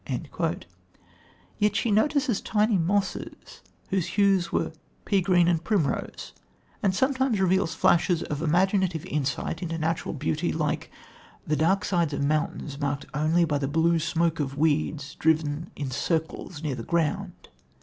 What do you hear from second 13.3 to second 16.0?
by the blue smoke of weeds driven in